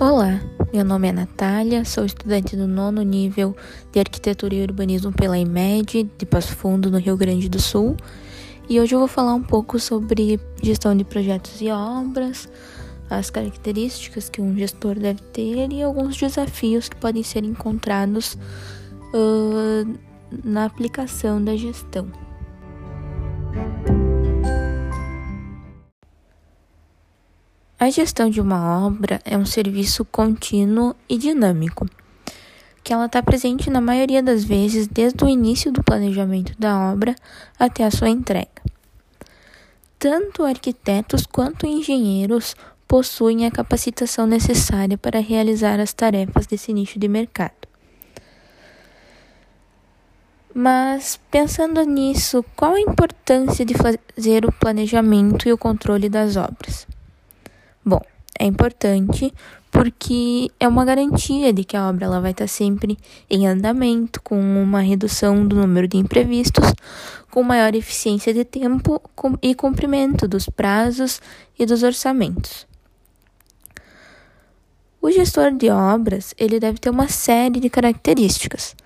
Olá, 0.00 0.40
meu 0.72 0.84
nome 0.84 1.08
é 1.08 1.12
Natália, 1.12 1.84
sou 1.84 2.04
estudante 2.04 2.54
do 2.54 2.68
nono 2.68 3.02
nível 3.02 3.56
de 3.90 3.98
Arquitetura 3.98 4.54
e 4.54 4.62
Urbanismo 4.62 5.10
pela 5.10 5.36
IMED 5.36 6.08
de 6.16 6.24
Passo 6.24 6.54
Fundo, 6.54 6.88
no 6.88 6.98
Rio 6.98 7.16
Grande 7.16 7.48
do 7.48 7.60
Sul, 7.60 7.96
e 8.68 8.78
hoje 8.78 8.94
eu 8.94 9.00
vou 9.00 9.08
falar 9.08 9.34
um 9.34 9.42
pouco 9.42 9.76
sobre 9.80 10.38
gestão 10.62 10.96
de 10.96 11.02
projetos 11.02 11.60
e 11.60 11.68
obras, 11.68 12.48
as 13.10 13.28
características 13.28 14.28
que 14.28 14.40
um 14.40 14.56
gestor 14.56 14.94
deve 14.94 15.20
ter 15.32 15.72
e 15.72 15.82
alguns 15.82 16.16
desafios 16.16 16.88
que 16.88 16.94
podem 16.94 17.24
ser 17.24 17.42
encontrados 17.42 18.38
uh, 19.12 19.98
na 20.44 20.64
aplicação 20.64 21.42
da 21.42 21.56
gestão. 21.56 22.08
A 27.80 27.90
gestão 27.90 28.28
de 28.28 28.40
uma 28.40 28.84
obra 28.84 29.20
é 29.24 29.38
um 29.38 29.46
serviço 29.46 30.04
contínuo 30.04 30.96
e 31.08 31.16
dinâmico, 31.16 31.86
que 32.82 32.92
ela 32.92 33.06
está 33.06 33.22
presente 33.22 33.70
na 33.70 33.80
maioria 33.80 34.20
das 34.20 34.42
vezes 34.42 34.88
desde 34.88 35.22
o 35.24 35.28
início 35.28 35.70
do 35.70 35.84
planejamento 35.84 36.58
da 36.58 36.76
obra 36.90 37.14
até 37.56 37.84
a 37.84 37.90
sua 37.92 38.08
entrega. 38.08 38.60
Tanto 39.96 40.42
arquitetos 40.42 41.24
quanto 41.24 41.66
engenheiros 41.66 42.56
possuem 42.88 43.46
a 43.46 43.50
capacitação 43.50 44.26
necessária 44.26 44.98
para 44.98 45.20
realizar 45.20 45.78
as 45.78 45.92
tarefas 45.92 46.48
desse 46.48 46.72
nicho 46.72 46.98
de 46.98 47.06
mercado. 47.06 47.68
Mas 50.52 51.20
pensando 51.30 51.80
nisso, 51.84 52.44
qual 52.56 52.74
a 52.74 52.80
importância 52.80 53.64
de 53.64 53.74
fazer 53.74 54.44
o 54.44 54.50
planejamento 54.50 55.48
e 55.48 55.52
o 55.52 55.58
controle 55.58 56.08
das 56.08 56.34
obras? 56.36 56.84
Bom, 57.88 58.02
é 58.38 58.44
importante 58.44 59.32
porque 59.70 60.50
é 60.60 60.68
uma 60.68 60.84
garantia 60.84 61.54
de 61.54 61.64
que 61.64 61.74
a 61.74 61.88
obra 61.88 62.04
ela 62.04 62.20
vai 62.20 62.32
estar 62.32 62.46
sempre 62.46 62.98
em 63.30 63.46
andamento, 63.46 64.20
com 64.20 64.38
uma 64.38 64.80
redução 64.80 65.46
do 65.46 65.56
número 65.56 65.88
de 65.88 65.96
imprevistos, 65.96 66.70
com 67.30 67.42
maior 67.42 67.74
eficiência 67.74 68.34
de 68.34 68.44
tempo 68.44 69.00
e 69.40 69.54
cumprimento 69.54 70.28
dos 70.28 70.50
prazos 70.50 71.22
e 71.58 71.64
dos 71.64 71.82
orçamentos. 71.82 72.66
O 75.00 75.10
gestor 75.10 75.52
de 75.52 75.70
obras 75.70 76.34
ele 76.36 76.60
deve 76.60 76.78
ter 76.78 76.90
uma 76.90 77.08
série 77.08 77.58
de 77.58 77.70
características. 77.70 78.76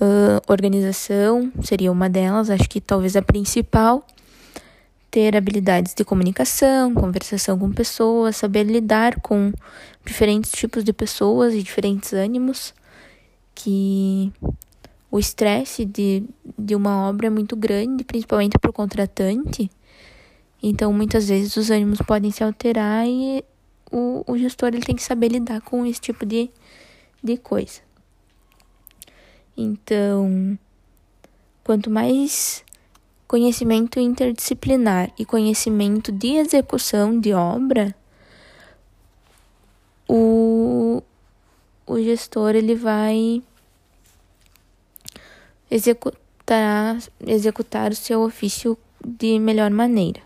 Uh, 0.00 0.42
organização 0.48 1.52
seria 1.62 1.92
uma 1.92 2.10
delas, 2.10 2.50
acho 2.50 2.68
que 2.68 2.80
talvez 2.80 3.14
a 3.14 3.22
principal 3.22 4.04
ter 5.16 5.34
habilidades 5.34 5.94
de 5.94 6.04
comunicação, 6.04 6.92
conversação 6.92 7.58
com 7.58 7.72
pessoas, 7.72 8.36
saber 8.36 8.64
lidar 8.64 9.18
com 9.22 9.50
diferentes 10.04 10.50
tipos 10.50 10.84
de 10.84 10.92
pessoas 10.92 11.54
e 11.54 11.62
diferentes 11.62 12.12
ânimos, 12.12 12.74
que 13.54 14.30
o 15.10 15.18
estresse 15.18 15.86
de, 15.86 16.22
de 16.58 16.74
uma 16.74 17.08
obra 17.08 17.28
é 17.28 17.30
muito 17.30 17.56
grande, 17.56 18.04
principalmente 18.04 18.58
para 18.58 18.68
o 18.68 18.74
contratante. 18.74 19.70
Então, 20.62 20.92
muitas 20.92 21.28
vezes 21.28 21.56
os 21.56 21.70
ânimos 21.70 22.02
podem 22.02 22.30
se 22.30 22.44
alterar 22.44 23.06
e 23.08 23.42
o, 23.90 24.22
o 24.26 24.36
gestor 24.36 24.68
ele 24.68 24.84
tem 24.84 24.96
que 24.96 25.02
saber 25.02 25.28
lidar 25.28 25.62
com 25.62 25.86
esse 25.86 25.98
tipo 25.98 26.26
de, 26.26 26.50
de 27.24 27.38
coisa. 27.38 27.80
Então, 29.56 30.58
quanto 31.64 31.88
mais 31.88 32.62
conhecimento 33.26 33.98
interdisciplinar 33.98 35.12
e 35.18 35.24
conhecimento 35.24 36.12
de 36.12 36.36
execução 36.36 37.18
de 37.18 37.32
obra, 37.32 37.94
o, 40.08 41.02
o 41.86 42.02
gestor 42.02 42.54
ele 42.54 42.74
vai 42.74 43.42
executar, 45.70 46.98
executar 47.26 47.90
o 47.90 47.96
seu 47.96 48.22
ofício 48.22 48.78
de 49.04 49.38
melhor 49.38 49.70
maneira. 49.70 50.20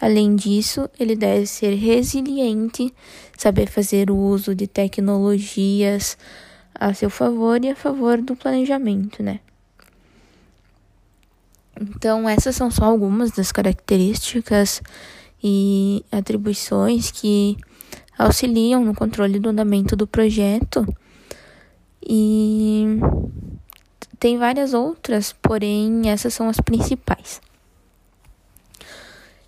Além 0.00 0.34
disso, 0.34 0.88
ele 0.98 1.14
deve 1.14 1.46
ser 1.46 1.74
resiliente, 1.74 2.92
saber 3.36 3.66
fazer 3.68 4.10
uso 4.10 4.54
de 4.54 4.66
tecnologias 4.66 6.16
a 6.74 6.94
seu 6.94 7.10
favor 7.10 7.62
e 7.62 7.68
a 7.68 7.76
favor 7.76 8.18
do 8.18 8.34
planejamento, 8.34 9.22
né? 9.22 9.40
Então, 11.80 12.28
essas 12.28 12.54
são 12.54 12.70
só 12.70 12.84
algumas 12.84 13.30
das 13.30 13.50
características 13.50 14.82
e 15.42 16.04
atribuições 16.12 17.10
que 17.10 17.56
auxiliam 18.18 18.84
no 18.84 18.94
controle 18.94 19.38
do 19.38 19.48
andamento 19.48 19.96
do 19.96 20.06
projeto. 20.06 20.86
E 22.06 22.98
tem 24.18 24.36
várias 24.36 24.74
outras, 24.74 25.32
porém 25.32 26.10
essas 26.10 26.34
são 26.34 26.48
as 26.48 26.60
principais. 26.60 27.40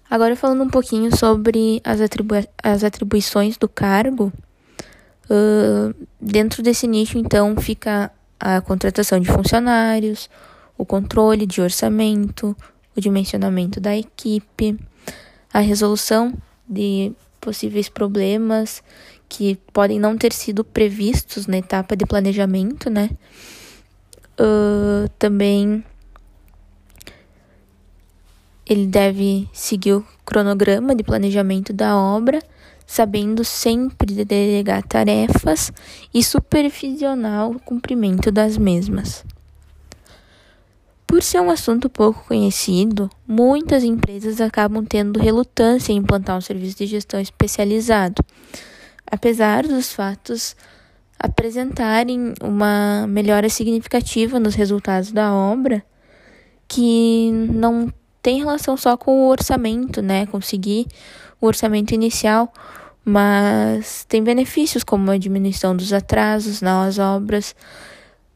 Agora 0.09 0.37
falando 0.37 0.63
um 0.63 0.69
pouquinho 0.71 1.15
sobre 1.17 1.81
as, 1.85 2.01
atribu 2.01 2.35
as 2.63 2.85
atribuições 2.85 3.57
do 3.57 3.69
cargo, 3.69 4.33
uh, 5.31 5.95
dentro 6.21 6.63
desse 6.63 6.87
nicho 6.87 7.19
então 7.19 7.57
fica 7.57 8.11
a 8.39 8.61
contratação 8.61 9.21
de 9.21 9.31
funcionários, 9.31 10.29
o 10.83 10.85
controle 10.85 11.47
de 11.47 11.61
orçamento, 11.61 12.57
o 12.97 13.01
dimensionamento 13.01 13.81
da 13.81 13.97
equipe, 13.97 14.77
a 15.55 15.61
resolução 15.61 16.35
de 16.69 17.13
possíveis 17.41 17.89
problemas 17.89 18.83
que 19.29 19.57
podem 19.73 20.01
não 20.01 20.19
ter 20.19 20.33
sido 20.33 20.65
previstos 20.65 21.47
na 21.47 21.59
etapa 21.59 21.97
de 21.97 22.05
planejamento, 22.05 22.91
né? 22.91 23.11
Uh, 24.41 25.09
também 25.21 25.85
ele 28.67 28.87
deve 28.87 29.49
seguir 29.53 29.93
o 29.93 30.07
cronograma 30.25 30.97
de 30.97 31.05
planejamento 31.05 31.73
da 31.73 31.97
obra, 31.97 32.41
sabendo 32.85 33.45
sempre 33.45 34.25
delegar 34.25 34.83
tarefas 34.83 35.73
e 36.13 36.25
supervisionar 36.25 37.49
o 37.49 37.61
cumprimento 37.61 38.33
das 38.33 38.59
mesmas. 38.59 39.25
Por 41.13 41.23
ser 41.23 41.43
um 41.43 41.51
assunto 41.51 41.91
pouco 41.91 42.25
conhecido, 42.27 43.11
muitas 43.29 43.85
empresas 43.85 44.41
acabam 44.41 44.83
tendo 44.83 45.21
relutância 45.21 45.93
em 45.93 45.97
implantar 45.97 46.39
um 46.39 46.41
serviço 46.41 46.79
de 46.79 46.87
gestão 46.87 47.21
especializado, 47.21 48.25
apesar 49.07 49.65
dos 49.65 49.93
fatos 49.93 50.57
apresentarem 51.19 52.33
uma 52.43 53.07
melhora 53.07 53.51
significativa 53.51 54.41
nos 54.41 54.55
resultados 54.55 55.13
da 55.13 55.35
obra, 55.35 55.85
que 56.67 57.31
não 57.31 57.93
tem 58.23 58.39
relação 58.39 58.75
só 58.75 58.97
com 58.97 59.27
o 59.27 59.29
orçamento, 59.29 60.01
né? 60.01 60.25
Conseguir 60.25 60.87
o 61.39 61.47
orçamento 61.47 61.93
inicial, 61.93 62.51
mas 63.05 64.07
tem 64.09 64.25
benefícios 64.25 64.83
como 64.83 65.11
a 65.11 65.19
diminuição 65.19 65.77
dos 65.77 65.93
atrasos 65.93 66.63
nas 66.63 66.99
obras, 66.99 67.55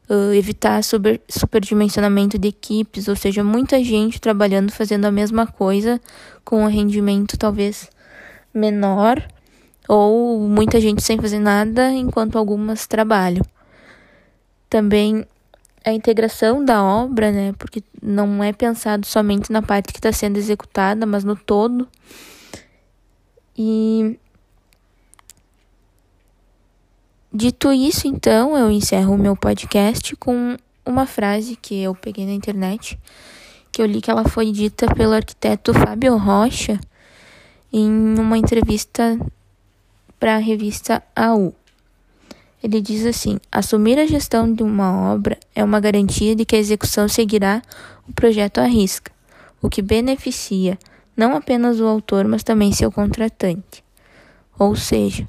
uh, 0.09 0.33
evitar 0.33 0.83
super, 0.83 1.21
superdimensionamento 1.27 2.37
de 2.37 2.47
equipes, 2.49 3.07
ou 3.07 3.15
seja, 3.15 3.43
muita 3.43 3.83
gente 3.83 4.19
trabalhando 4.19 4.71
fazendo 4.71 5.05
a 5.05 5.11
mesma 5.11 5.47
coisa 5.47 6.01
com 6.43 6.63
um 6.63 6.67
rendimento 6.67 7.37
talvez 7.37 7.89
menor, 8.53 9.21
ou 9.87 10.47
muita 10.47 10.81
gente 10.81 11.01
sem 11.03 11.17
fazer 11.17 11.39
nada 11.39 11.91
enquanto 11.91 12.37
algumas 12.37 12.87
trabalham. 12.87 13.45
Também 14.69 15.25
a 15.85 15.93
integração 15.93 16.63
da 16.63 16.83
obra, 16.83 17.31
né, 17.31 17.53
porque 17.57 17.81
não 18.01 18.43
é 18.43 18.51
pensado 18.51 19.05
somente 19.05 19.51
na 19.51 19.61
parte 19.61 19.93
que 19.93 19.99
está 19.99 20.11
sendo 20.11 20.37
executada, 20.37 21.05
mas 21.05 21.23
no 21.23 21.35
todo. 21.35 21.87
E 23.57 24.19
Dito 27.39 27.71
isso, 27.71 28.07
então, 28.07 28.57
eu 28.57 28.71
encerro 28.71 29.13
o 29.13 29.17
meu 29.17 29.35
podcast 29.35 30.15
com 30.15 30.57
uma 30.83 31.05
frase 31.05 31.55
que 31.55 31.83
eu 31.83 31.93
peguei 31.93 32.25
na 32.25 32.31
internet, 32.31 32.97
que 33.71 33.79
eu 33.79 33.85
li 33.85 34.01
que 34.01 34.09
ela 34.09 34.27
foi 34.27 34.51
dita 34.51 34.91
pelo 34.95 35.13
arquiteto 35.13 35.71
Fábio 35.71 36.17
Rocha 36.17 36.79
em 37.71 37.91
uma 38.17 38.39
entrevista 38.39 39.19
para 40.19 40.33
a 40.33 40.39
revista 40.39 41.03
AU. 41.15 41.53
Ele 42.63 42.81
diz 42.81 43.05
assim: 43.05 43.37
assumir 43.51 43.99
a 43.99 44.07
gestão 44.07 44.51
de 44.51 44.63
uma 44.63 45.13
obra 45.13 45.37
é 45.53 45.63
uma 45.63 45.79
garantia 45.79 46.35
de 46.35 46.43
que 46.43 46.55
a 46.55 46.59
execução 46.59 47.07
seguirá 47.07 47.61
o 48.09 48.13
projeto 48.13 48.57
à 48.57 48.65
risca, 48.65 49.11
o 49.61 49.69
que 49.69 49.83
beneficia 49.83 50.75
não 51.15 51.35
apenas 51.35 51.79
o 51.79 51.85
autor, 51.85 52.27
mas 52.27 52.41
também 52.41 52.71
seu 52.73 52.91
contratante. 52.91 53.83
Ou 54.57 54.75
seja, 54.75 55.27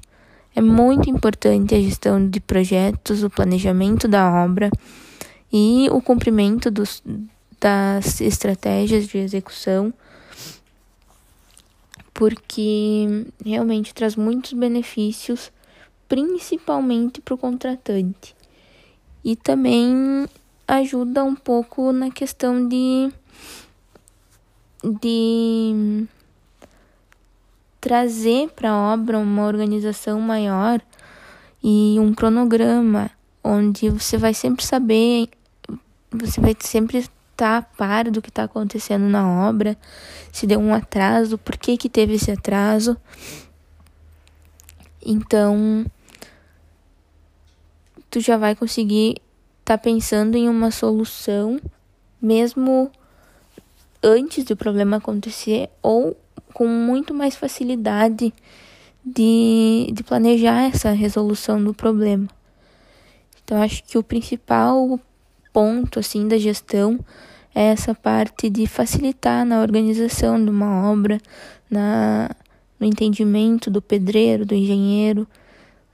é 0.58 0.60
muito 0.60 1.08
importante 1.08 1.72
a 1.72 1.81
gestão 1.81 2.28
de 2.28 2.40
projetos, 2.40 3.22
o 3.22 3.31
planejamento 3.31 4.08
da 4.08 4.28
obra 4.43 4.69
e 5.52 5.88
o 5.93 6.02
cumprimento 6.02 6.69
dos, 6.69 7.00
das 7.60 8.20
estratégias 8.20 9.06
de 9.06 9.19
execução, 9.19 9.94
porque 12.12 13.25
realmente 13.44 13.94
traz 13.94 14.16
muitos 14.16 14.52
benefícios 14.52 15.52
principalmente 16.08 17.20
para 17.20 17.34
o 17.34 17.38
contratante. 17.38 18.34
E 19.25 19.37
também 19.37 20.26
ajuda 20.66 21.22
um 21.22 21.37
pouco 21.37 21.93
na 21.93 22.11
questão 22.11 22.66
de, 22.66 23.12
de 25.00 26.08
trazer 27.80 28.50
para 28.50 28.70
a 28.70 28.92
obra 28.92 29.19
uma 29.19 29.46
organização 29.46 30.20
maior 30.20 30.80
e 31.62 31.96
um 31.98 32.12
cronograma 32.12 33.10
onde 33.42 33.88
você 33.88 34.16
vai 34.16 34.34
sempre 34.34 34.64
saber, 34.64 35.28
você 36.10 36.40
vai 36.40 36.56
sempre 36.60 36.98
estar 36.98 37.58
a 37.58 37.62
par 37.62 38.10
do 38.10 38.20
que 38.20 38.28
está 38.28 38.44
acontecendo 38.44 39.04
na 39.04 39.48
obra, 39.48 39.76
se 40.32 40.46
deu 40.46 40.58
um 40.58 40.75
atraso, 40.75 41.38
por 41.38 41.56
que, 41.56 41.76
que 41.76 41.88
teve 41.88 42.14
esse 42.14 42.30
atraso. 42.30 42.96
Então, 45.04 45.86
tu 48.10 48.20
já 48.20 48.36
vai 48.36 48.54
conseguir 48.54 49.16
estar 49.60 49.76
tá 49.76 49.78
pensando 49.78 50.36
em 50.36 50.48
uma 50.48 50.70
solução, 50.70 51.60
mesmo 52.20 52.90
antes 54.02 54.44
do 54.44 54.56
problema 54.56 54.96
acontecer, 54.96 55.70
ou 55.80 56.16
com 56.52 56.67
muito 56.67 57.12
mais 57.14 57.37
facilidade 57.37 58.32
de, 59.05 59.90
de 59.93 60.02
planejar 60.05 60.64
essa 60.64 60.90
resolução 60.90 61.62
do 61.62 61.73
problema. 61.73 62.29
Então, 63.43 63.62
acho 63.62 63.82
que 63.85 63.96
o 63.96 64.02
principal 64.02 65.00
ponto 65.52 65.99
assim 65.99 66.29
da 66.29 66.37
gestão 66.37 67.00
é 67.55 67.64
essa 67.64 67.94
parte 67.94 68.50
de 68.50 68.67
facilitar 68.67 69.44
na 69.44 69.61
organização 69.61 70.43
de 70.43 70.50
uma 70.50 70.90
obra, 70.90 71.20
na, 71.70 72.31
no 72.79 72.87
entendimento 72.87 73.70
do 73.70 73.81
pedreiro, 73.81 74.44
do 74.44 74.55
engenheiro, 74.55 75.26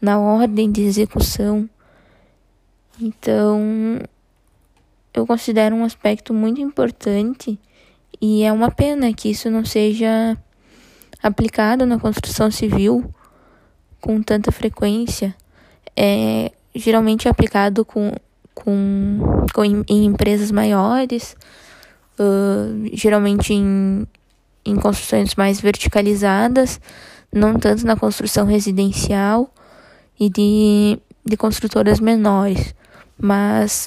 na 0.00 0.18
ordem 0.18 0.70
de 0.70 0.82
execução. 0.82 1.68
Então, 3.00 3.98
eu 5.14 5.26
considero 5.26 5.74
um 5.76 5.84
aspecto 5.84 6.34
muito 6.34 6.60
importante 6.60 7.58
e 8.26 8.42
é 8.42 8.50
uma 8.50 8.70
pena 8.70 9.12
que 9.12 9.28
isso 9.28 9.50
não 9.50 9.66
seja 9.66 10.34
aplicado 11.22 11.84
na 11.84 11.98
construção 11.98 12.50
civil 12.50 13.04
com 14.00 14.22
tanta 14.22 14.50
frequência. 14.50 15.36
É 15.94 16.50
geralmente 16.74 17.28
é 17.28 17.30
aplicado 17.30 17.84
com, 17.84 18.12
com, 18.54 19.44
com 19.52 19.62
em, 19.62 19.84
em 19.86 20.06
empresas 20.06 20.50
maiores, 20.50 21.36
uh, 22.18 22.88
geralmente 22.94 23.52
em, 23.52 24.06
em 24.64 24.74
construções 24.76 25.34
mais 25.34 25.60
verticalizadas, 25.60 26.80
não 27.30 27.58
tanto 27.58 27.84
na 27.84 27.94
construção 27.94 28.46
residencial 28.46 29.52
e 30.18 30.30
de, 30.30 30.98
de 31.26 31.36
construtoras 31.36 32.00
menores, 32.00 32.74
mas 33.18 33.86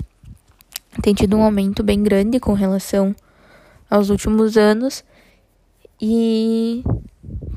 tem 1.02 1.16
tido 1.16 1.36
um 1.38 1.42
aumento 1.42 1.82
bem 1.82 2.04
grande 2.04 2.40
com 2.40 2.54
relação 2.54 3.16
aos 3.90 4.10
últimos 4.10 4.58
anos 4.58 5.04
e 6.02 6.84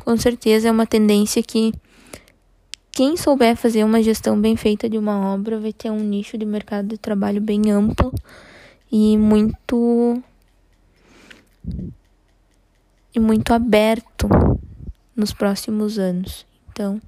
com 0.05 0.17
certeza 0.17 0.69
é 0.69 0.71
uma 0.71 0.87
tendência 0.87 1.43
que 1.43 1.73
quem 2.93 3.17
souber 3.17 3.57
fazer 3.57 3.85
uma 3.85 4.03
gestão 4.03 4.41
bem 4.41 4.57
feita 4.57 4.89
de 4.89 4.99
uma 4.99 5.33
obra 5.33 5.59
vai 5.59 5.73
ter 5.73 5.91
um 5.91 6.01
nicho 6.01 6.37
de 6.37 6.45
mercado 6.45 6.89
de 6.89 6.99
trabalho 6.99 7.41
bem 7.41 7.71
amplo 7.71 8.13
e 8.91 9.17
muito 9.17 10.23
e 13.15 13.21
muito 13.21 13.53
aberto 13.53 14.29
nos 15.17 15.33
próximos 15.33 15.99
anos. 15.99 16.47
Então, 16.71 17.01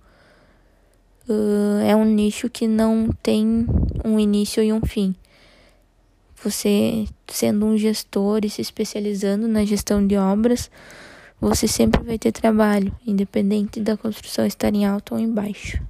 uh, 1.28 1.80
é 1.86 1.94
um 1.94 2.04
nicho 2.04 2.50
que 2.50 2.66
não 2.66 3.08
tem 3.22 3.66
um 4.04 4.18
início 4.18 4.62
e 4.62 4.72
um 4.72 4.80
fim. 4.80 5.14
Você, 6.44 7.06
sendo 7.28 7.66
um 7.66 7.78
gestor 7.78 8.40
e 8.44 8.50
se 8.50 8.60
especializando 8.60 9.46
na 9.46 9.64
gestão 9.64 10.04
de 10.04 10.16
obras, 10.16 10.70
você 11.40 11.68
sempre 11.68 12.02
vai 12.02 12.18
ter 12.18 12.32
trabalho, 12.32 12.92
independente 13.06 13.80
da 13.80 13.96
construção 13.96 14.44
estar 14.44 14.74
em 14.74 14.84
alto 14.84 15.14
ou 15.14 15.20
em 15.20 15.30
baixo. 15.30 15.80